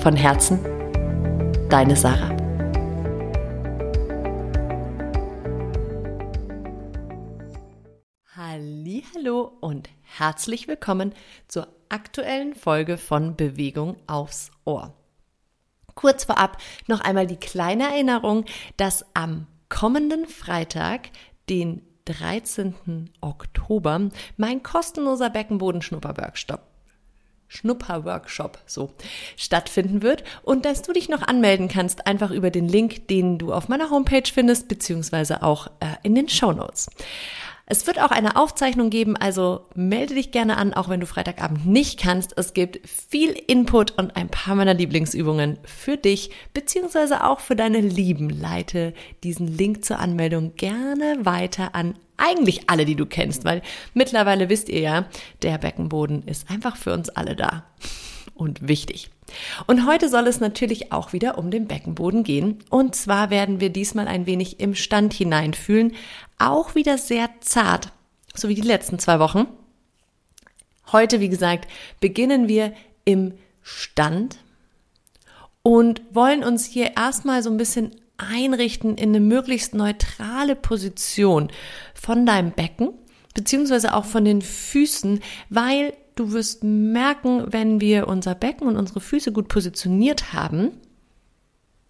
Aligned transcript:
Von 0.00 0.16
Herzen, 0.16 0.58
deine 1.68 1.94
Sarah. 1.96 2.34
Hallo 8.34 9.52
und 9.60 9.88
herzlich 10.02 10.66
willkommen 10.66 11.12
zur 11.46 11.68
aktuellen 11.88 12.54
Folge 12.54 12.96
von 12.96 13.36
Bewegung 13.36 13.96
aufs 14.06 14.50
Ohr. 14.64 14.94
Kurz 15.94 16.24
vorab 16.24 16.58
noch 16.88 17.00
einmal 17.00 17.26
die 17.26 17.36
kleine 17.36 17.84
Erinnerung, 17.84 18.44
dass 18.76 19.04
am 19.14 19.46
kommenden 19.68 20.26
Freitag, 20.26 21.10
den 21.48 21.82
13. 22.06 23.10
Oktober, 23.20 24.08
mein 24.36 24.62
kostenloser 24.62 25.30
Beckenbodenschnupper-Workshop 25.30 26.71
Schnupper-Workshop 27.52 28.58
so 28.66 28.90
stattfinden 29.36 30.02
wird 30.02 30.24
und 30.42 30.64
dass 30.64 30.82
du 30.82 30.92
dich 30.92 31.08
noch 31.08 31.22
anmelden 31.22 31.68
kannst, 31.68 32.06
einfach 32.06 32.30
über 32.30 32.50
den 32.50 32.68
Link, 32.68 33.08
den 33.08 33.38
du 33.38 33.52
auf 33.52 33.68
meiner 33.68 33.90
Homepage 33.90 34.28
findest, 34.32 34.68
beziehungsweise 34.68 35.42
auch 35.42 35.66
äh, 35.80 35.86
in 36.02 36.14
den 36.14 36.28
Show 36.28 36.52
Notes. 36.52 36.88
Es 37.72 37.86
wird 37.86 37.98
auch 38.02 38.10
eine 38.10 38.36
Aufzeichnung 38.36 38.90
geben, 38.90 39.16
also 39.16 39.64
melde 39.74 40.14
dich 40.14 40.30
gerne 40.30 40.58
an, 40.58 40.74
auch 40.74 40.90
wenn 40.90 41.00
du 41.00 41.06
Freitagabend 41.06 41.64
nicht 41.64 41.98
kannst. 41.98 42.36
Es 42.36 42.52
gibt 42.52 42.86
viel 42.86 43.30
Input 43.30 43.92
und 43.92 44.14
ein 44.14 44.28
paar 44.28 44.56
meiner 44.56 44.74
Lieblingsübungen 44.74 45.56
für 45.64 45.96
dich, 45.96 46.32
beziehungsweise 46.52 47.24
auch 47.24 47.40
für 47.40 47.56
deine 47.56 47.80
Lieben. 47.80 48.28
Leite 48.28 48.92
diesen 49.24 49.46
Link 49.46 49.86
zur 49.86 50.00
Anmeldung 50.00 50.54
gerne 50.56 51.20
weiter 51.22 51.74
an 51.74 51.94
eigentlich 52.18 52.68
alle, 52.68 52.84
die 52.84 52.94
du 52.94 53.06
kennst, 53.06 53.46
weil 53.46 53.62
mittlerweile 53.94 54.50
wisst 54.50 54.68
ihr 54.68 54.80
ja, 54.80 55.06
der 55.40 55.56
Beckenboden 55.56 56.24
ist 56.24 56.50
einfach 56.50 56.76
für 56.76 56.92
uns 56.92 57.08
alle 57.08 57.36
da 57.36 57.64
und 58.34 58.68
wichtig. 58.68 59.08
Und 59.66 59.86
heute 59.86 60.08
soll 60.08 60.26
es 60.26 60.40
natürlich 60.40 60.92
auch 60.92 61.12
wieder 61.12 61.38
um 61.38 61.50
den 61.50 61.66
Beckenboden 61.66 62.24
gehen. 62.24 62.58
Und 62.70 62.94
zwar 62.94 63.30
werden 63.30 63.60
wir 63.60 63.70
diesmal 63.70 64.08
ein 64.08 64.26
wenig 64.26 64.60
im 64.60 64.74
Stand 64.74 65.14
hineinfühlen. 65.14 65.94
Auch 66.38 66.74
wieder 66.74 66.98
sehr 66.98 67.28
zart, 67.40 67.92
so 68.34 68.48
wie 68.48 68.54
die 68.54 68.62
letzten 68.62 68.98
zwei 68.98 69.18
Wochen. 69.18 69.46
Heute, 70.90 71.20
wie 71.20 71.28
gesagt, 71.28 71.70
beginnen 72.00 72.48
wir 72.48 72.72
im 73.04 73.34
Stand 73.62 74.36
und 75.62 76.02
wollen 76.10 76.44
uns 76.44 76.66
hier 76.66 76.96
erstmal 76.96 77.42
so 77.42 77.50
ein 77.50 77.56
bisschen 77.56 77.92
einrichten 78.16 78.96
in 78.96 79.10
eine 79.10 79.20
möglichst 79.20 79.74
neutrale 79.74 80.56
Position 80.56 81.48
von 81.94 82.26
deinem 82.26 82.52
Becken, 82.52 82.90
beziehungsweise 83.34 83.94
auch 83.94 84.04
von 84.04 84.24
den 84.24 84.42
Füßen, 84.42 85.20
weil 85.48 85.94
du 86.14 86.32
wirst 86.32 86.64
merken, 86.64 87.44
wenn 87.50 87.80
wir 87.80 88.08
unser 88.08 88.34
Becken 88.34 88.66
und 88.66 88.76
unsere 88.76 89.00
Füße 89.00 89.32
gut 89.32 89.48
positioniert 89.48 90.32
haben, 90.32 90.72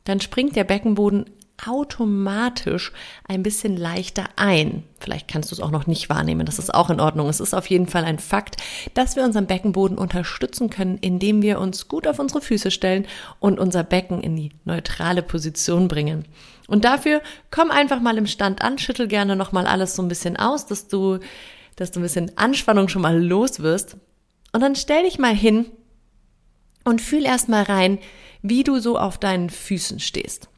dann 0.04 0.20
springt 0.20 0.56
der 0.56 0.64
Beckenboden 0.64 1.26
automatisch 1.64 2.92
ein 3.28 3.42
bisschen 3.42 3.76
leichter 3.76 4.24
ein. 4.36 4.84
Vielleicht 4.98 5.28
kannst 5.28 5.50
du 5.50 5.54
es 5.54 5.60
auch 5.60 5.70
noch 5.70 5.86
nicht 5.86 6.08
wahrnehmen, 6.08 6.46
das 6.46 6.58
ist 6.58 6.74
auch 6.74 6.90
in 6.90 7.00
Ordnung. 7.00 7.28
Es 7.28 7.40
ist 7.40 7.54
auf 7.54 7.66
jeden 7.66 7.86
Fall 7.86 8.04
ein 8.04 8.18
Fakt, 8.18 8.56
dass 8.94 9.16
wir 9.16 9.24
unseren 9.24 9.46
Beckenboden 9.46 9.98
unterstützen 9.98 10.70
können, 10.70 10.98
indem 10.98 11.42
wir 11.42 11.60
uns 11.60 11.88
gut 11.88 12.06
auf 12.06 12.18
unsere 12.18 12.40
Füße 12.40 12.70
stellen 12.70 13.06
und 13.38 13.60
unser 13.60 13.84
Becken 13.84 14.22
in 14.22 14.36
die 14.36 14.50
neutrale 14.64 15.22
Position 15.22 15.88
bringen. 15.88 16.24
Und 16.66 16.84
dafür 16.84 17.20
komm 17.50 17.70
einfach 17.70 18.00
mal 18.00 18.18
im 18.18 18.26
Stand 18.26 18.62
an, 18.62 18.78
schüttel 18.78 19.06
gerne 19.06 19.36
nochmal 19.36 19.66
alles 19.66 19.94
so 19.94 20.02
ein 20.02 20.08
bisschen 20.08 20.36
aus, 20.36 20.66
dass 20.66 20.88
du, 20.88 21.18
dass 21.76 21.90
du 21.90 22.00
ein 22.00 22.04
bisschen 22.04 22.36
Anspannung 22.36 22.88
schon 22.88 23.02
mal 23.02 23.22
los 23.22 23.60
wirst. 23.60 23.96
Und 24.52 24.60
dann 24.60 24.76
stell 24.76 25.04
dich 25.04 25.18
mal 25.18 25.34
hin 25.34 25.66
und 26.84 27.00
fühl 27.00 27.24
erst 27.24 27.48
mal 27.48 27.62
rein, 27.62 27.98
wie 28.42 28.64
du 28.64 28.78
so 28.78 28.98
auf 28.98 29.18
deinen 29.18 29.50
Füßen 29.50 30.00
stehst. 30.00 30.48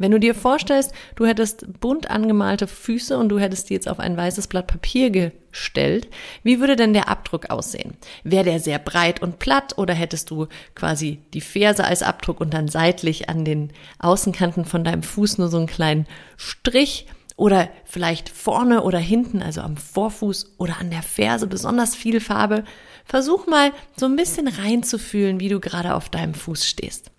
Wenn 0.00 0.12
du 0.12 0.20
dir 0.20 0.34
vorstellst, 0.34 0.92
du 1.16 1.26
hättest 1.26 1.80
bunt 1.80 2.08
angemalte 2.08 2.68
Füße 2.68 3.18
und 3.18 3.30
du 3.30 3.40
hättest 3.40 3.68
die 3.68 3.74
jetzt 3.74 3.88
auf 3.88 3.98
ein 3.98 4.16
weißes 4.16 4.46
Blatt 4.46 4.68
Papier 4.68 5.10
gestellt, 5.10 6.08
wie 6.44 6.60
würde 6.60 6.76
denn 6.76 6.92
der 6.92 7.08
Abdruck 7.08 7.50
aussehen? 7.50 7.96
Wäre 8.22 8.44
der 8.44 8.60
sehr 8.60 8.78
breit 8.78 9.20
und 9.20 9.40
platt 9.40 9.76
oder 9.76 9.94
hättest 9.94 10.30
du 10.30 10.46
quasi 10.76 11.18
die 11.34 11.40
Ferse 11.40 11.84
als 11.84 12.04
Abdruck 12.04 12.40
und 12.40 12.54
dann 12.54 12.68
seitlich 12.68 13.28
an 13.28 13.44
den 13.44 13.72
Außenkanten 13.98 14.64
von 14.64 14.84
deinem 14.84 15.02
Fuß 15.02 15.38
nur 15.38 15.48
so 15.48 15.56
einen 15.56 15.66
kleinen 15.66 16.06
Strich? 16.36 17.06
Oder 17.34 17.68
vielleicht 17.84 18.28
vorne 18.28 18.82
oder 18.82 18.98
hinten, 18.98 19.42
also 19.42 19.60
am 19.60 19.76
Vorfuß 19.76 20.54
oder 20.58 20.78
an 20.80 20.90
der 20.90 21.02
Ferse 21.02 21.46
besonders 21.46 21.94
viel 21.94 22.20
Farbe. 22.20 22.64
Versuch 23.08 23.46
mal 23.46 23.72
so 23.96 24.06
ein 24.06 24.16
bisschen 24.16 24.46
reinzufühlen, 24.46 25.40
wie 25.40 25.48
du 25.48 25.58
gerade 25.60 25.94
auf 25.94 26.10
deinem 26.10 26.34
Fuß 26.34 26.66
stehst. 26.66 27.10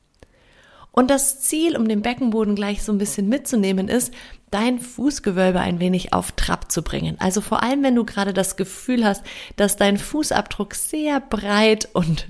Und 0.92 1.10
das 1.10 1.42
Ziel, 1.42 1.76
um 1.76 1.88
den 1.88 2.02
Beckenboden 2.02 2.56
gleich 2.56 2.84
so 2.84 2.92
ein 2.92 2.98
bisschen 2.98 3.28
mitzunehmen, 3.28 3.88
ist, 3.88 4.14
dein 4.52 4.80
Fußgewölbe 4.80 5.60
ein 5.60 5.80
wenig 5.80 6.14
auf 6.14 6.32
Trab 6.34 6.72
zu 6.72 6.82
bringen. 6.82 7.18
Also 7.20 7.42
vor 7.42 7.64
allem, 7.64 7.84
wenn 7.84 7.96
du 7.96 8.06
gerade 8.06 8.34
das 8.34 8.56
Gefühl 8.56 9.06
hast, 9.06 9.24
dass 9.56 9.78
dein 9.78 9.98
Fußabdruck 9.98 10.76
sehr 10.76 11.20
breit 11.20 11.90
und 11.94 12.28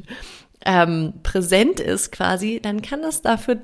ähm, 0.66 1.14
präsent 1.24 1.80
ist 1.80 2.12
quasi, 2.12 2.60
dann 2.62 2.82
kann 2.82 3.02
das 3.02 3.22
dafür 3.22 3.60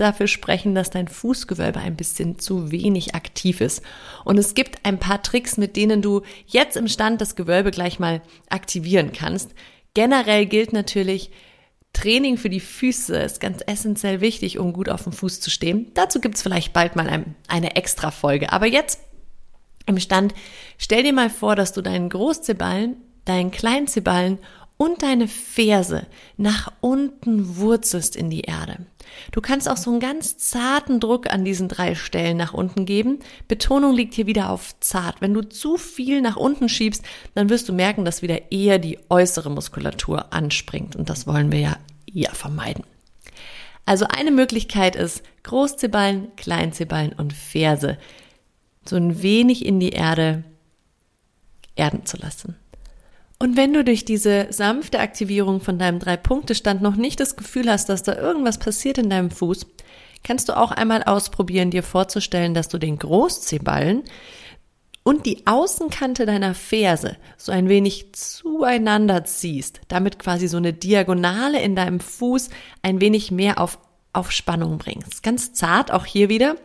dafür 0.00 0.26
sprechen, 0.26 0.74
dass 0.74 0.90
dein 0.90 1.08
Fußgewölbe 1.08 1.80
ein 1.80 1.96
bisschen 1.96 2.38
zu 2.38 2.70
wenig 2.70 3.14
aktiv 3.14 3.60
ist. 3.60 3.82
Und 4.24 4.38
es 4.38 4.54
gibt 4.54 4.84
ein 4.84 4.98
paar 4.98 5.22
Tricks, 5.22 5.56
mit 5.56 5.76
denen 5.76 6.02
du 6.02 6.22
jetzt 6.46 6.76
im 6.76 6.88
Stand 6.88 7.20
das 7.20 7.36
Gewölbe 7.36 7.70
gleich 7.70 7.98
mal 7.98 8.22
aktivieren 8.48 9.12
kannst. 9.12 9.54
Generell 9.94 10.46
gilt 10.46 10.72
natürlich, 10.72 11.30
Training 11.92 12.36
für 12.36 12.50
die 12.50 12.60
Füße 12.60 13.16
ist 13.16 13.40
ganz 13.40 13.62
essentiell 13.66 14.20
wichtig, 14.20 14.58
um 14.58 14.72
gut 14.72 14.88
auf 14.88 15.04
dem 15.04 15.12
Fuß 15.12 15.40
zu 15.40 15.50
stehen. 15.50 15.90
Dazu 15.94 16.20
gibt's 16.20 16.42
vielleicht 16.42 16.72
bald 16.72 16.94
mal 16.96 17.08
ein, 17.08 17.34
eine 17.48 17.76
extra 17.76 18.10
Folge. 18.10 18.52
Aber 18.52 18.66
jetzt 18.66 19.00
im 19.86 19.98
Stand, 19.98 20.34
stell 20.78 21.02
dir 21.02 21.12
mal 21.12 21.30
vor, 21.30 21.56
dass 21.56 21.72
du 21.72 21.82
deinen 21.82 22.08
Großzeballen, 22.08 22.96
deinen 23.24 23.50
Kleinzeballen 23.50 24.38
und 24.76 25.02
deine 25.02 25.28
Ferse 25.28 26.06
nach 26.36 26.72
unten 26.80 27.56
wurzelst 27.58 28.16
in 28.16 28.30
die 28.30 28.42
Erde. 28.42 28.86
Du 29.32 29.40
kannst 29.40 29.68
auch 29.68 29.76
so 29.76 29.90
einen 29.90 30.00
ganz 30.00 30.38
zarten 30.38 31.00
Druck 31.00 31.32
an 31.32 31.44
diesen 31.44 31.68
drei 31.68 31.94
Stellen 31.94 32.36
nach 32.36 32.54
unten 32.54 32.86
geben. 32.86 33.18
Betonung 33.48 33.94
liegt 33.94 34.14
hier 34.14 34.26
wieder 34.26 34.50
auf 34.50 34.78
zart. 34.80 35.20
Wenn 35.20 35.34
du 35.34 35.42
zu 35.42 35.76
viel 35.76 36.20
nach 36.20 36.36
unten 36.36 36.68
schiebst, 36.68 37.04
dann 37.34 37.48
wirst 37.48 37.68
du 37.68 37.72
merken, 37.72 38.04
dass 38.04 38.22
wieder 38.22 38.52
eher 38.52 38.78
die 38.78 38.98
äußere 39.08 39.50
Muskulatur 39.50 40.32
anspringt. 40.32 40.96
Und 40.96 41.10
das 41.10 41.26
wollen 41.26 41.52
wir 41.52 41.60
ja 41.60 41.76
eher 42.12 42.34
vermeiden. 42.34 42.84
Also 43.86 44.06
eine 44.06 44.30
Möglichkeit 44.30 44.96
ist 44.96 45.22
Großzeballen, 45.42 46.34
Kleinzeballen 46.36 47.12
und 47.12 47.32
Ferse 47.32 47.98
so 48.84 48.96
ein 48.96 49.22
wenig 49.22 49.64
in 49.64 49.80
die 49.80 49.90
Erde 49.90 50.44
erden 51.76 52.06
zu 52.06 52.16
lassen. 52.16 52.56
Und 53.42 53.56
wenn 53.56 53.72
du 53.72 53.82
durch 53.82 54.04
diese 54.04 54.48
sanfte 54.50 55.00
Aktivierung 55.00 55.60
von 55.62 55.78
deinem 55.78 55.98
Drei-Punkte-Stand 55.98 56.82
noch 56.82 56.96
nicht 56.96 57.18
das 57.20 57.36
Gefühl 57.36 57.70
hast, 57.70 57.88
dass 57.88 58.02
da 58.02 58.14
irgendwas 58.14 58.58
passiert 58.58 58.98
in 58.98 59.08
deinem 59.08 59.30
Fuß, 59.30 59.66
kannst 60.22 60.50
du 60.50 60.56
auch 60.58 60.72
einmal 60.72 61.02
ausprobieren, 61.04 61.70
dir 61.70 61.82
vorzustellen, 61.82 62.52
dass 62.52 62.68
du 62.68 62.76
den 62.76 62.98
Großzehballen 62.98 64.02
und 65.04 65.24
die 65.24 65.46
Außenkante 65.46 66.26
deiner 66.26 66.54
Ferse 66.54 67.16
so 67.38 67.50
ein 67.50 67.70
wenig 67.70 68.12
zueinander 68.12 69.24
ziehst, 69.24 69.80
damit 69.88 70.18
quasi 70.18 70.46
so 70.46 70.58
eine 70.58 70.74
Diagonale 70.74 71.62
in 71.62 71.74
deinem 71.74 72.00
Fuß 72.00 72.50
ein 72.82 73.00
wenig 73.00 73.30
mehr 73.30 73.58
auf, 73.58 73.78
auf 74.12 74.32
Spannung 74.32 74.76
bringst. 74.76 75.22
Ganz 75.22 75.54
zart 75.54 75.90
auch 75.92 76.04
hier 76.04 76.28
wieder. 76.28 76.56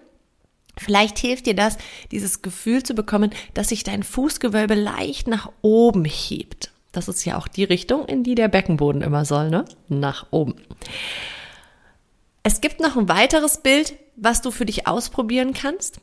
Vielleicht 0.77 1.19
hilft 1.19 1.45
dir 1.45 1.55
das, 1.55 1.77
dieses 2.11 2.41
Gefühl 2.41 2.83
zu 2.83 2.93
bekommen, 2.93 3.31
dass 3.53 3.69
sich 3.69 3.83
dein 3.83 4.03
Fußgewölbe 4.03 4.75
leicht 4.75 5.27
nach 5.27 5.51
oben 5.61 6.05
hebt. 6.05 6.71
Das 6.91 7.07
ist 7.07 7.25
ja 7.25 7.37
auch 7.37 7.47
die 7.47 7.63
Richtung, 7.63 8.05
in 8.05 8.23
die 8.23 8.35
der 8.35 8.47
Beckenboden 8.47 9.01
immer 9.01 9.25
soll, 9.25 9.49
ne? 9.49 9.65
Nach 9.89 10.27
oben. 10.31 10.55
Es 12.43 12.61
gibt 12.61 12.79
noch 12.79 12.95
ein 12.95 13.09
weiteres 13.09 13.57
Bild, 13.57 13.95
was 14.15 14.41
du 14.41 14.51
für 14.51 14.65
dich 14.65 14.87
ausprobieren 14.87 15.53
kannst. 15.53 15.99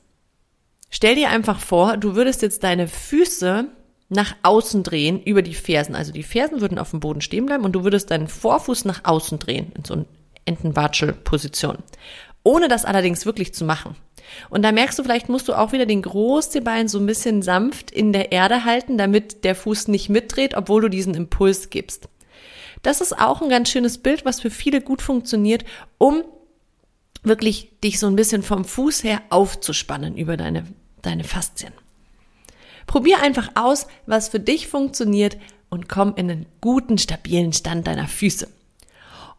Stell 0.91 1.15
dir 1.15 1.31
einfach 1.31 1.61
vor, 1.61 1.97
du 1.97 2.15
würdest 2.15 2.43
jetzt 2.43 2.65
deine 2.65 2.89
Füße 2.89 3.67
nach 4.11 4.35
außen 4.43 4.83
drehen 4.83 5.23
über 5.23 5.41
die 5.41 5.55
Fersen. 5.55 5.95
Also 5.95 6.13
die 6.13 6.23
Fersen 6.23 6.61
würden 6.61 6.79
auf 6.79 6.91
dem 6.91 7.01
Boden 7.01 7.23
stehen 7.23 7.47
bleiben 7.47 7.65
und 7.65 7.73
du 7.73 7.85
würdest 7.85 8.11
deinen 8.11 8.29
Vorfuß 8.29 8.85
nach 8.85 9.05
außen 9.05 9.39
drehen 9.39 9.73
in 9.75 9.85
so 9.85 9.95
ein 9.95 10.05
Entenwatschel-Position. 10.45 11.79
Ohne 12.43 12.69
das 12.69 12.85
allerdings 12.85 13.25
wirklich 13.25 13.55
zu 13.55 13.65
machen. 13.65 13.97
Und 14.51 14.63
da 14.63 14.73
merkst 14.73 14.99
du, 14.99 15.03
vielleicht 15.03 15.29
musst 15.29 15.49
du 15.49 15.55
auch 15.55 15.73
wieder 15.73 15.87
den 15.87 16.03
Großzehbein 16.03 16.89
so 16.89 16.99
ein 16.99 17.07
bisschen 17.07 17.43
sanft 17.43 17.91
in 17.91 18.13
der 18.13 18.33
Erde 18.33 18.65
halten, 18.65 18.99
damit 18.99 19.45
der 19.45 19.55
Fuß 19.55 19.89
nicht 19.89 20.09
mitdreht, 20.09 20.55
obwohl 20.55 20.83
du 20.83 20.89
diesen 20.89 21.15
Impuls 21.15 21.71
gibst. 21.71 22.09
Das 22.83 23.01
ist 23.01 23.19
auch 23.19 23.43
ein 23.43 23.49
ganz 23.49 23.71
schönes 23.71 23.99
Bild, 23.99 24.25
was 24.25 24.41
für 24.41 24.51
viele 24.51 24.81
gut 24.81 25.03
funktioniert, 25.03 25.65
um 25.99 26.25
wirklich 27.23 27.79
dich 27.85 27.99
so 27.99 28.09
ein 28.09 28.17
bisschen 28.17 28.43
vom 28.43 28.65
Fuß 28.65 29.05
her 29.05 29.23
aufzuspannen 29.31 30.17
über 30.17 30.37
deine, 30.37 30.65
deine 31.03 31.25
Faszien. 31.25 31.73
Probier 32.87 33.23
einfach 33.23 33.51
aus, 33.55 33.87
was 34.07 34.29
für 34.29 34.41
dich 34.41 34.67
funktioniert 34.67 35.39
und 35.71 35.89
komm 35.89 36.15
in 36.17 36.31
einen 36.31 36.47
guten, 36.61 36.99
stabilen 36.99 37.53
Stand 37.53 37.87
deiner 37.87 38.09
Füße. 38.09 38.49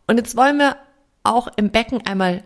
Und 0.07 0.17
jetzt 0.17 0.35
wollen 0.35 0.57
wir 0.57 0.77
auch 1.23 1.47
im 1.57 1.69
Becken 1.69 2.05
einmal 2.05 2.43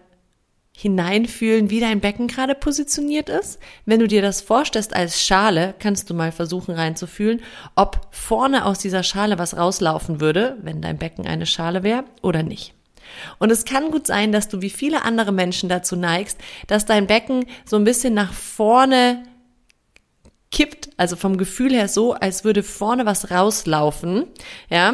hineinfühlen, 0.79 1.71
wie 1.71 1.79
dein 1.79 2.01
Becken 2.01 2.27
gerade 2.27 2.53
positioniert 2.53 3.29
ist. 3.29 3.57
Wenn 3.87 3.99
du 3.99 4.07
dir 4.07 4.21
das 4.21 4.41
vorstellst 4.41 4.95
als 4.95 5.19
Schale, 5.25 5.73
kannst 5.79 6.07
du 6.07 6.13
mal 6.13 6.31
versuchen 6.31 6.75
reinzufühlen, 6.75 7.41
ob 7.75 8.07
vorne 8.11 8.63
aus 8.63 8.77
dieser 8.77 9.01
Schale 9.01 9.39
was 9.39 9.57
rauslaufen 9.57 10.21
würde, 10.21 10.55
wenn 10.61 10.79
dein 10.79 10.99
Becken 10.99 11.25
eine 11.25 11.47
Schale 11.47 11.81
wäre 11.81 12.03
oder 12.21 12.43
nicht. 12.43 12.75
Und 13.39 13.51
es 13.51 13.65
kann 13.65 13.89
gut 13.89 14.05
sein, 14.05 14.31
dass 14.31 14.49
du 14.49 14.61
wie 14.61 14.69
viele 14.69 15.03
andere 15.03 15.31
Menschen 15.31 15.67
dazu 15.67 15.95
neigst, 15.95 16.37
dass 16.67 16.85
dein 16.85 17.07
Becken 17.07 17.47
so 17.65 17.75
ein 17.75 17.83
bisschen 17.83 18.13
nach 18.13 18.31
vorne 18.31 19.23
kippt, 20.51 20.89
also 20.95 21.15
vom 21.15 21.37
Gefühl 21.37 21.73
her 21.73 21.87
so, 21.87 22.13
als 22.13 22.43
würde 22.43 22.61
vorne 22.61 23.07
was 23.07 23.31
rauslaufen, 23.31 24.25
ja, 24.69 24.93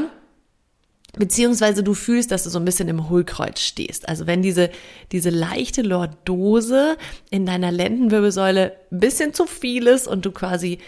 Beziehungsweise 1.16 1.84
du 1.84 1.94
fühlst, 1.94 2.32
dass 2.32 2.44
du 2.44 2.50
so 2.50 2.58
ein 2.58 2.66
bisschen 2.66 2.88
im 2.88 3.10
Hohlkreuz 3.10 3.60
stehst. 3.60 4.10
Also 4.10 4.26
wenn 4.26 4.42
diese, 4.42 4.72
diese 5.12 5.30
leichte 5.30 5.84
Lordose 5.84 6.98
in 7.30 7.46
deiner 7.46 7.72
Lendenwirbelsäule 7.72 8.74
ein 8.92 9.00
bisschen 9.00 9.34
zu 9.34 9.46
viel 9.46 9.86
ist 9.86 10.08
und 10.08 10.26
du 10.26 10.32
quasi 10.32 10.80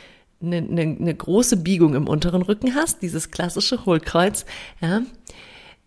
eine, 0.42 0.58
eine, 0.58 0.82
eine 0.82 1.16
große 1.16 1.58
Biegung 1.58 1.94
im 1.94 2.08
unteren 2.08 2.42
Rücken 2.42 2.74
hast, 2.74 3.04
dieses 3.04 3.30
klassische 3.30 3.86
Hohlkreuz, 3.86 4.46
ja, 4.82 5.04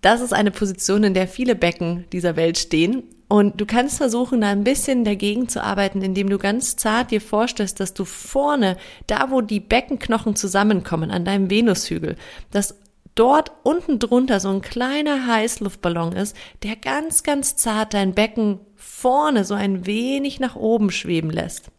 das 0.00 0.20
ist 0.20 0.32
eine 0.32 0.52
Position, 0.52 1.02
in 1.02 1.14
der 1.14 1.26
viele 1.26 1.56
Becken 1.56 2.04
dieser 2.12 2.36
Welt 2.36 2.58
stehen. 2.58 3.02
Und 3.26 3.60
du 3.60 3.66
kannst 3.66 3.98
versuchen, 3.98 4.40
da 4.40 4.48
ein 4.48 4.64
bisschen 4.64 5.04
dagegen 5.04 5.48
zu 5.48 5.62
arbeiten, 5.62 6.00
indem 6.00 6.30
du 6.30 6.38
ganz 6.38 6.76
zart 6.76 7.10
dir 7.10 7.20
vorstellst, 7.20 7.80
dass 7.80 7.92
du 7.92 8.04
vorne, 8.04 8.76
da 9.06 9.30
wo 9.30 9.40
die 9.40 9.60
Beckenknochen 9.60 10.36
zusammenkommen, 10.36 11.10
an 11.10 11.24
deinem 11.24 11.50
Venushügel, 11.50 12.16
dass 12.52 12.76
dort 13.18 13.52
unten 13.64 13.98
drunter 13.98 14.40
so 14.40 14.48
ein 14.48 14.62
kleiner 14.62 15.26
Heißluftballon 15.26 16.12
ist, 16.12 16.36
der 16.62 16.76
ganz, 16.76 17.22
ganz 17.22 17.56
zart 17.56 17.94
dein 17.94 18.14
Becken 18.14 18.60
vorne 18.76 19.44
so 19.44 19.54
ein 19.54 19.86
wenig 19.86 20.40
nach 20.40 20.56
oben 20.56 20.90
schweben 20.90 21.30
lässt. 21.30 21.70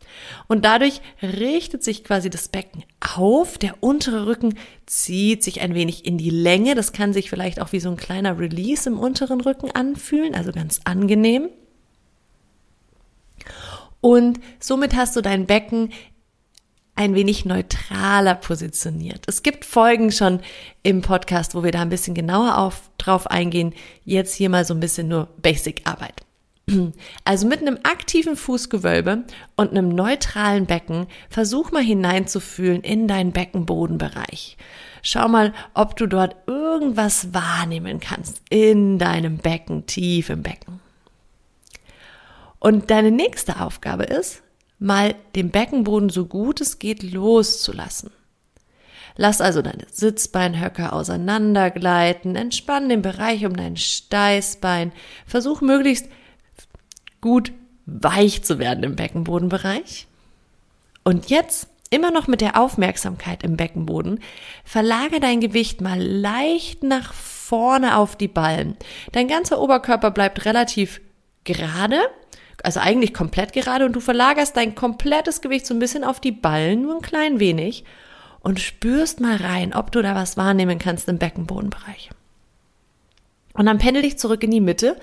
Und 0.48 0.66
dadurch 0.66 1.02
richtet 1.22 1.84
sich 1.84 2.04
quasi 2.04 2.30
das 2.30 2.50
Becken 2.50 2.84
auf, 3.00 3.58
der 3.58 3.76
untere 3.82 4.26
Rücken 4.26 4.56
zieht 4.86 5.44
sich 5.44 5.62
ein 5.62 5.76
wenig 5.76 6.06
in 6.06 6.18
die 6.18 6.30
Länge, 6.30 6.76
das 6.76 6.92
kann 6.92 7.14
sich 7.14 7.30
vielleicht 7.30 7.62
auch 7.62 7.72
wie 7.72 7.80
so 7.80 7.90
ein 7.90 7.98
kleiner 7.98 8.38
Release 8.40 8.90
im 8.90 9.00
unteren 9.00 9.42
Rücken 9.42 9.72
anfühlen, 9.72 10.36
also 10.36 10.52
ganz 10.52 10.82
angenehm. 10.84 11.50
Und 14.02 14.40
somit 14.60 14.96
hast 14.96 15.16
du 15.16 15.22
dein 15.22 15.46
Becken 15.46 15.92
ein 17.00 17.16
wenig 17.16 17.46
neutraler 17.46 18.36
positioniert. 18.36 19.24
Es 19.28 19.42
gibt 19.42 19.64
Folgen 19.64 20.12
schon 20.12 20.42
im 20.84 21.02
Podcast, 21.02 21.56
wo 21.56 21.64
wir 21.64 21.72
da 21.72 21.82
ein 21.82 21.90
bisschen 21.90 22.14
genauer 22.14 22.58
auf, 22.58 22.92
drauf 22.98 23.26
eingehen. 23.28 23.74
Jetzt 24.04 24.36
hier 24.36 24.50
mal 24.50 24.66
so 24.66 24.74
ein 24.74 24.82
bisschen 24.82 25.08
nur 25.08 25.30
Basic-Arbeit. 25.42 26.26
Also 27.24 27.48
mit 27.48 27.62
einem 27.62 27.80
aktiven 27.84 28.36
Fußgewölbe 28.36 29.24
und 29.56 29.70
einem 29.72 29.88
neutralen 29.88 30.66
Becken 30.66 31.08
versuch 31.30 31.72
mal 31.72 31.82
hineinzufühlen 31.82 32.82
in 32.82 33.08
deinen 33.08 33.32
Beckenbodenbereich. 33.32 34.58
Schau 35.02 35.30
mal, 35.30 35.54
ob 35.74 35.96
du 35.96 36.06
dort 36.06 36.36
irgendwas 36.48 37.34
wahrnehmen 37.34 38.02
kannst 38.02 38.42
in 38.50 39.00
deinem 39.00 39.38
Becken, 39.38 39.86
tief 39.86 40.30
im 40.30 40.44
Becken. 40.44 40.82
Und 42.60 42.92
deine 42.92 43.12
nächste 43.12 43.62
Aufgabe 43.62 44.04
ist, 44.04 44.44
mal 44.80 45.16
den 45.36 45.52
Beckenboden 45.52 46.10
so 46.10 46.26
gut 46.26 46.62
es 46.62 46.80
geht 46.80 47.04
loszulassen. 47.04 48.12
Lass 49.16 49.42
also 49.42 49.62
deine 49.62 49.86
Sitzbeinhöcker 49.92 50.94
auseinandergleiten, 50.94 52.38
entspann 52.38 52.88
den 52.88 53.02
Bereich 53.02 53.46
um 53.46 53.56
dein 53.56 53.76
Steißbein, 53.76 54.94
versuch 55.26 55.60
möglichst 55.60 56.08
gut 57.20 57.52
weich 57.86 58.44
zu 58.44 58.60
werden 58.60 58.84
im 58.84 58.96
Beckenbodenbereich. 58.96 60.08
Und 61.04 61.30
jetzt, 61.30 61.68
immer 61.90 62.12
noch 62.12 62.28
mit 62.28 62.40
der 62.40 62.62
Aufmerksamkeit 62.62 63.44
im 63.44 63.58
Beckenboden, 63.58 64.22
verlage 64.64 65.20
dein 65.20 65.42
Gewicht 65.42 65.82
mal 65.82 66.02
leicht 66.02 66.84
nach 66.84 67.14
vorne 67.14 67.98
auf 67.98 68.16
die 68.16 68.28
Ballen. 68.28 68.78
Dein 69.12 69.28
ganzer 69.28 69.60
Oberkörper 69.60 70.12
bleibt 70.12 70.46
relativ 70.46 71.02
gerade, 71.44 72.00
also 72.64 72.80
eigentlich 72.80 73.14
komplett 73.14 73.54
gerade 73.54 73.86
und 73.86 73.94
du 73.94 74.00
verlagerst 74.00 74.56
dein 74.56 74.76
komplettes 74.76 75.42
Gewicht 75.42 75.66
so 75.66 75.74
ein 75.74 75.80
bisschen 75.80 76.04
auf 76.04 76.20
die 76.20 76.32
Ballen, 76.32 76.82
nur 76.82 76.96
ein 76.96 77.02
klein 77.02 77.40
wenig 77.40 77.84
und 78.42 78.60
spürst 78.60 79.20
mal 79.20 79.36
rein, 79.38 79.74
ob 79.74 79.92
du 79.92 80.02
da 80.02 80.16
was 80.16 80.38
wahrnehmen 80.38 80.80
kannst 80.80 81.08
im 81.08 81.18
Beckenbodenbereich. 81.18 82.10
Und 83.54 83.66
dann 83.66 83.78
pendel 83.78 84.04
dich 84.04 84.18
zurück 84.18 84.44
in 84.44 84.52
die 84.52 84.62
Mitte, 84.62 84.96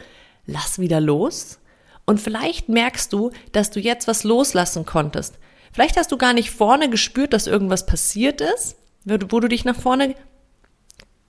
lass 0.46 0.78
wieder 0.78 1.00
los 1.00 1.58
und 2.06 2.20
vielleicht 2.20 2.68
merkst 2.68 3.12
du, 3.12 3.32
dass 3.52 3.70
du 3.70 3.80
jetzt 3.80 4.08
was 4.08 4.24
loslassen 4.24 4.86
konntest. 4.86 5.38
Vielleicht 5.72 5.98
hast 5.98 6.12
du 6.12 6.16
gar 6.16 6.32
nicht 6.32 6.50
vorne 6.50 6.88
gespürt, 6.88 7.32
dass 7.32 7.46
irgendwas 7.46 7.84
passiert 7.84 8.40
ist, 8.40 8.76
wo 9.04 9.40
du 9.40 9.48
dich 9.48 9.64
nach 9.64 9.78
vorne 9.78 10.14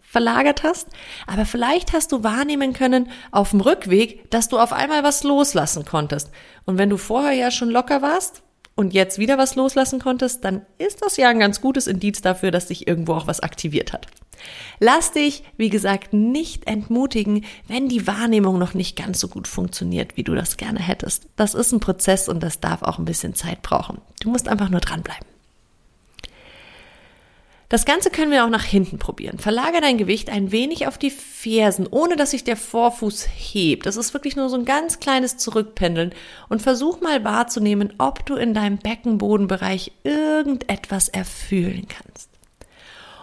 verlagert 0.08 0.64
hast, 0.64 0.88
aber 1.28 1.46
vielleicht 1.46 1.92
hast 1.92 2.14
du 2.14 2.24
wahrnehmen 2.24 2.72
können 2.72 3.10
auf 3.32 3.52
dem 3.52 3.60
Rückweg, 3.60 4.32
dass 4.32 4.48
du 4.48 4.58
auf 4.58 4.72
einmal 4.72 5.04
was 5.04 5.24
loslassen 5.24 5.84
konntest. 5.84 6.32
Und 6.66 6.78
wenn 6.78 6.90
du 6.90 6.96
vorher 6.96 7.34
ja 7.34 7.52
schon 7.52 7.70
locker 7.70 8.02
warst 8.02 8.42
und 8.76 8.94
jetzt 8.94 9.20
wieder 9.20 9.38
was 9.38 9.56
loslassen 9.56 10.00
konntest, 10.00 10.46
dann 10.46 10.66
ist 10.78 11.04
das 11.04 11.18
ja 11.18 11.28
ein 11.28 11.40
ganz 11.40 11.60
gutes 11.60 11.88
Indiz 11.88 12.22
dafür, 12.22 12.52
dass 12.52 12.70
sich 12.70 12.88
irgendwo 12.88 13.16
auch 13.16 13.28
was 13.28 13.42
aktiviert 13.42 13.92
hat. 13.92 14.08
Lass 14.80 15.12
dich, 15.12 15.44
wie 15.58 15.70
gesagt, 15.70 16.14
nicht 16.14 16.68
entmutigen, 16.68 17.44
wenn 17.68 17.90
die 17.90 18.08
Wahrnehmung 18.08 18.58
noch 18.58 18.74
nicht 18.74 18.96
ganz 18.96 19.20
so 19.20 19.28
gut 19.28 19.48
funktioniert, 19.48 20.16
wie 20.16 20.24
du 20.24 20.36
das 20.36 20.56
gerne 20.56 20.80
hättest. 20.80 21.28
Das 21.36 21.54
ist 21.54 21.74
ein 21.74 21.82
Prozess 21.82 22.30
und 22.30 22.42
das 22.42 22.62
darf 22.62 22.82
auch 22.82 22.98
ein 22.98 23.06
bisschen 23.06 23.36
Zeit 23.36 23.62
brauchen. 23.62 24.00
Du 24.22 24.30
musst 24.30 24.48
einfach 24.48 24.70
nur 24.70 24.80
dranbleiben. 24.80 25.37
Das 27.70 27.84
Ganze 27.84 28.10
können 28.10 28.32
wir 28.32 28.46
auch 28.46 28.50
nach 28.50 28.64
hinten 28.64 28.98
probieren. 28.98 29.40
Verlagere 29.40 29.82
dein 29.82 29.98
Gewicht 29.98 30.30
ein 30.30 30.54
wenig 30.54 30.88
auf 30.88 30.98
die 30.98 31.10
Fersen, 31.10 31.86
ohne 31.86 32.16
dass 32.16 32.32
sich 32.32 32.46
der 32.46 32.56
Vorfuß 32.56 33.28
hebt. 33.36 33.86
Das 33.86 33.98
ist 33.98 34.14
wirklich 34.14 34.38
nur 34.38 34.48
so 34.48 34.56
ein 34.56 34.64
ganz 34.64 35.02
kleines 35.02 35.36
Zurückpendeln 35.36 36.14
und 36.48 36.62
versuch 36.62 37.02
mal 37.02 37.26
wahrzunehmen, 37.26 37.94
ob 37.98 38.26
du 38.26 38.36
in 38.36 38.54
deinem 38.54 38.78
Beckenbodenbereich 38.78 39.92
irgendetwas 40.04 41.10
erfühlen 41.10 41.88
kannst. 41.90 42.30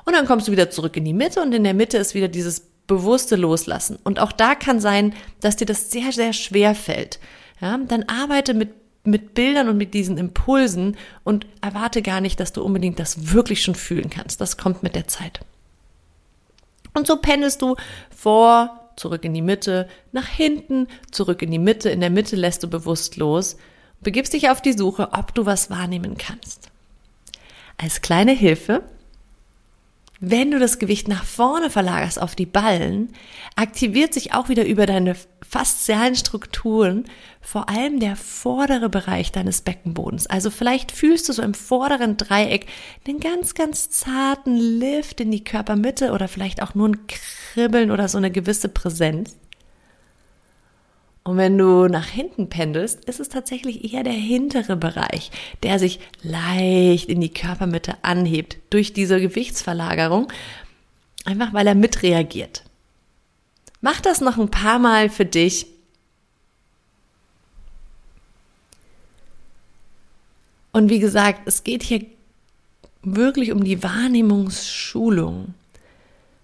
Und 0.05 0.13
dann 0.15 0.27
kommst 0.27 0.47
du 0.49 0.53
wieder 0.53 0.69
zurück 0.69 0.99
in 0.99 1.07
die 1.07 1.15
Mitte 1.15 1.41
und 1.41 1.55
in 1.55 1.65
der 1.65 1.73
Mitte 1.73 1.97
ist 1.97 2.15
wieder 2.15 2.29
dieses 2.29 2.61
bewusste 2.87 3.37
Loslassen. 3.37 3.99
Und 4.05 4.21
auch 4.21 4.33
da 4.33 4.55
kann 4.55 4.79
sein, 4.79 5.15
dass 5.41 5.57
dir 5.57 5.65
das 5.65 5.91
sehr, 5.91 6.13
sehr 6.13 6.35
schwer 6.35 6.75
fällt. 6.75 7.19
Ja, 7.63 7.79
dann 7.79 8.05
arbeite 8.09 8.53
mit 8.53 8.84
mit 9.05 9.35
Bildern 9.35 9.69
und 9.69 9.77
mit 9.77 9.95
diesen 9.95 10.17
Impulsen 10.17 10.97
und 11.23 11.47
erwarte 11.61 12.03
gar 12.03 12.21
nicht, 12.21 12.41
dass 12.41 12.53
du 12.53 12.63
unbedingt 12.63 12.99
das 12.99 13.33
wirklich 13.33 13.63
schon 13.63 13.75
fühlen 13.75 14.11
kannst. 14.11 14.41
Das 14.41 14.57
kommt 14.57 14.83
mit 14.83 14.95
der 14.95 15.07
Zeit. 15.07 15.41
Und 16.95 17.07
so 17.07 17.17
pendelst 17.17 17.61
du 17.61 17.77
vor, 18.15 18.91
zurück 18.97 19.25
in 19.25 19.35
die 19.35 19.43
Mitte, 19.43 19.89
nach 20.13 20.29
hinten, 20.29 20.87
zurück 21.11 21.43
in 21.43 21.51
die 21.51 21.59
Mitte. 21.59 21.91
In 21.91 22.01
der 22.01 22.11
Mitte 22.11 22.37
lässt 22.37 22.63
du 22.63 22.69
bewusst 22.69 23.17
los 23.17 23.55
und 23.55 24.05
begibst 24.05 24.33
dich 24.33 24.49
auf 24.49 24.63
die 24.63 24.73
Suche, 24.73 25.13
ob 25.13 25.35
du 25.35 25.45
was 25.45 25.71
wahrnehmen 25.71 26.17
kannst. 26.17 26.71
Als 27.77 28.01
kleine 28.01 28.33
Hilfe 28.33 28.83
wenn 30.21 30.50
du 30.50 30.59
das 30.59 30.78
Gewicht 30.78 31.09
nach 31.09 31.25
vorne 31.25 31.71
verlagerst 31.71 32.21
auf 32.21 32.35
die 32.35 32.47
Ballen, 32.47 33.12
aktiviert 33.56 34.14
sich 34.14 34.33
auch 34.33 34.49
wieder 34.49 34.64
über 34.64 34.87
deine 34.87 35.16
faszialen 35.49 36.14
Strukturen 36.14 37.04
vor 37.40 37.68
allem 37.68 38.00
der 38.00 38.16
vordere 38.16 38.88
Bereich 38.88 39.33
deines 39.33 39.61
Beckenbodens. 39.61 40.26
Also 40.26 40.50
vielleicht 40.50 40.92
fühlst 40.92 41.28
du 41.28 41.33
so 41.33 41.42
im 41.42 41.52
vorderen 41.52 42.16
Dreieck 42.16 42.66
einen 43.06 43.21
ganz, 43.21 43.54
ganz 43.54 43.90
zarten 43.90 44.56
Lift 44.56 45.21
in 45.21 45.30
die 45.30 45.44
Körpermitte 45.44 46.12
oder 46.12 46.28
vielleicht 46.28 46.62
auch 46.62 46.75
nur 46.75 46.88
ein 46.88 47.06
Kribbeln 47.06 47.90
oder 47.90 48.09
so 48.09 48.16
eine 48.18 48.30
gewisse 48.30 48.68
Präsenz. 48.68 49.37
Und 51.26 51.38
wenn 51.38 51.57
du 51.57 51.88
nach 51.88 52.07
hinten 52.07 52.50
pendelst, 52.50 53.07
ist 53.07 53.19
es 53.19 53.31
tatsächlich 53.31 53.93
eher 53.93 54.02
der 54.02 54.12
hintere 54.12 54.76
Bereich, 54.76 55.31
der 55.62 55.78
sich 55.78 55.99
leicht 56.23 57.09
in 57.09 57.23
die 57.23 57.33
Körpermitte 57.33 57.97
anhebt 58.02 58.59
durch 58.69 58.93
diese 58.93 59.19
Gewichtsverlagerung, 59.19 60.31
einfach 61.25 61.54
weil 61.54 61.66
er 61.66 61.75
mitreagiert. 61.75 62.62
Mach 63.81 64.02
das 64.02 64.21
noch 64.21 64.37
ein 64.37 64.50
paar 64.50 64.78
Mal 64.78 65.09
für 65.09 65.25
dich. 65.25 65.66
Und 70.73 70.90
wie 70.90 70.99
gesagt, 70.99 71.43
es 71.47 71.64
geht 71.64 71.83
hier 71.83 72.04
wirklich 73.02 73.50
um 73.50 73.64
die 73.64 73.83
Wahrnehmungsschulung. 73.83 75.54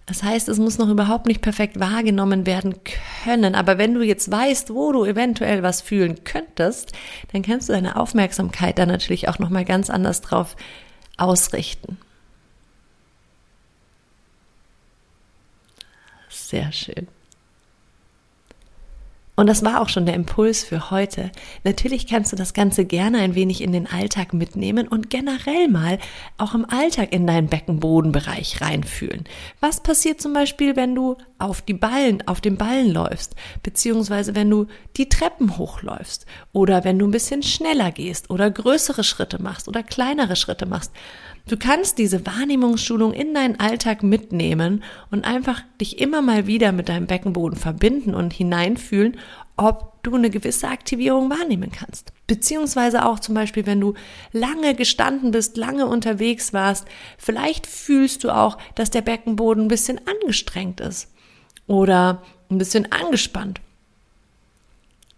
Das 0.05 0.23
heißt, 0.23 0.49
es 0.49 0.57
muss 0.57 0.77
noch 0.77 0.89
überhaupt 0.89 1.25
nicht 1.25 1.41
perfekt 1.41 1.79
wahrgenommen 1.79 2.45
werden 2.45 2.75
können. 3.23 3.55
Aber 3.55 3.77
wenn 3.77 3.93
du 3.93 4.01
jetzt 4.01 4.29
weißt, 4.29 4.73
wo 4.73 4.91
du 4.91 5.05
eventuell 5.05 5.63
was 5.63 5.81
fühlen 5.81 6.23
könntest, 6.23 6.91
dann 7.31 7.43
kannst 7.43 7.69
du 7.69 7.73
deine 7.73 7.95
Aufmerksamkeit 7.95 8.77
da 8.77 8.85
natürlich 8.85 9.29
auch 9.29 9.39
nochmal 9.39 9.63
ganz 9.63 9.89
anders 9.89 10.21
drauf 10.21 10.55
ausrichten. 11.17 11.97
Sehr 16.29 16.71
schön. 16.71 17.07
Und 19.35 19.47
das 19.47 19.63
war 19.63 19.81
auch 19.81 19.89
schon 19.89 20.05
der 20.05 20.15
Impuls 20.15 20.63
für 20.63 20.91
heute. 20.91 21.31
Natürlich 21.63 22.05
kannst 22.05 22.31
du 22.31 22.35
das 22.35 22.53
Ganze 22.53 22.85
gerne 22.85 23.19
ein 23.19 23.33
wenig 23.33 23.61
in 23.61 23.71
den 23.71 23.87
Alltag 23.87 24.33
mitnehmen 24.33 24.87
und 24.87 25.09
generell 25.09 25.69
mal 25.69 25.99
auch 26.37 26.53
im 26.53 26.65
Alltag 26.69 27.13
in 27.13 27.25
deinen 27.25 27.47
Beckenbodenbereich 27.47 28.61
reinfühlen. 28.61 29.23
Was 29.61 29.81
passiert 29.81 30.21
zum 30.21 30.33
Beispiel, 30.33 30.75
wenn 30.75 30.93
du 30.95 31.15
auf 31.39 31.61
die 31.61 31.73
Ballen, 31.73 32.27
auf 32.27 32.41
den 32.41 32.57
Ballen 32.57 32.91
läufst, 32.91 33.35
beziehungsweise 33.63 34.35
wenn 34.35 34.49
du 34.49 34.67
die 34.97 35.09
Treppen 35.09 35.57
hochläufst 35.57 36.25
oder 36.51 36.83
wenn 36.83 36.99
du 36.99 37.07
ein 37.07 37.11
bisschen 37.11 37.41
schneller 37.41 37.91
gehst 37.91 38.29
oder 38.29 38.51
größere 38.51 39.03
Schritte 39.03 39.41
machst 39.41 39.67
oder 39.67 39.81
kleinere 39.81 40.35
Schritte 40.35 40.65
machst. 40.65 40.91
Du 41.47 41.57
kannst 41.57 41.97
diese 41.97 42.25
Wahrnehmungsschulung 42.27 43.13
in 43.13 43.33
deinen 43.33 43.59
Alltag 43.59 44.03
mitnehmen 44.03 44.83
und 45.09 45.25
einfach 45.25 45.63
dich 45.79 45.99
immer 45.99 46.21
mal 46.21 46.45
wieder 46.45 46.71
mit 46.71 46.87
deinem 46.87 47.07
Beckenboden 47.07 47.57
verbinden 47.57 48.13
und 48.13 48.31
hineinfühlen, 48.31 49.17
ob 49.57 50.01
du 50.03 50.15
eine 50.15 50.29
gewisse 50.29 50.67
Aktivierung 50.67 51.29
wahrnehmen 51.29 51.71
kannst. 51.71 52.11
Beziehungsweise 52.27 53.05
auch 53.05 53.19
zum 53.19 53.35
Beispiel, 53.35 53.65
wenn 53.65 53.79
du 53.79 53.93
lange 54.31 54.73
gestanden 54.73 55.31
bist, 55.31 55.57
lange 55.57 55.85
unterwegs 55.85 56.53
warst, 56.53 56.87
vielleicht 57.17 57.67
fühlst 57.67 58.23
du 58.23 58.31
auch, 58.31 58.57
dass 58.75 58.89
der 58.89 59.01
Beckenboden 59.01 59.65
ein 59.65 59.69
bisschen 59.69 59.99
angestrengt 60.07 60.79
ist 60.79 61.11
oder 61.67 62.23
ein 62.49 62.57
bisschen 62.57 62.91
angespannt. 62.91 63.61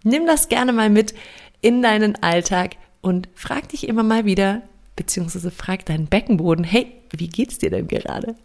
Nimm 0.03 0.25
das 0.25 0.49
gerne 0.49 0.73
mal 0.73 0.89
mit 0.89 1.13
in 1.61 1.81
deinen 1.81 2.21
Alltag 2.21 2.75
und 3.01 3.29
frag 3.35 3.69
dich 3.69 3.87
immer 3.87 4.03
mal 4.03 4.25
wieder, 4.25 4.61
beziehungsweise 4.95 5.51
frag 5.51 5.85
deinen 5.85 6.07
Beckenboden, 6.07 6.65
hey, 6.65 6.91
wie 7.17 7.27
geht's 7.27 7.57
dir 7.57 7.69
denn 7.69 7.87
gerade? 7.87 8.35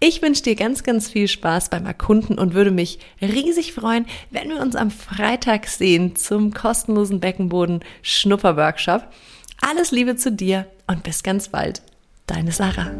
Ich 0.00 0.22
wünsche 0.22 0.42
dir 0.42 0.56
ganz, 0.56 0.82
ganz 0.82 1.08
viel 1.08 1.28
Spaß 1.28 1.70
beim 1.70 1.86
Erkunden 1.86 2.38
und 2.38 2.54
würde 2.54 2.70
mich 2.70 2.98
riesig 3.20 3.72
freuen, 3.72 4.06
wenn 4.30 4.48
wir 4.48 4.60
uns 4.60 4.76
am 4.76 4.90
Freitag 4.90 5.68
sehen 5.68 6.16
zum 6.16 6.52
kostenlosen 6.52 7.20
Beckenboden 7.20 7.80
Schnupperworkshop. 8.02 9.06
Alles 9.60 9.92
Liebe 9.92 10.16
zu 10.16 10.32
dir 10.32 10.66
und 10.86 11.04
bis 11.04 11.22
ganz 11.22 11.48
bald. 11.48 11.82
Deine 12.26 12.52
Sarah. 12.52 12.90